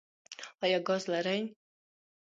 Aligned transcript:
ایا 0.63 0.79
ګاز 0.87 1.03
لرئ؟ 1.11 1.41